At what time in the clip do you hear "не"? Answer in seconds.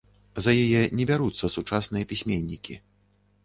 1.01-1.05